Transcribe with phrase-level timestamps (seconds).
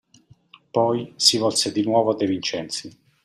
[0.71, 2.99] Poi si volse di nuovo a De Vincenzi.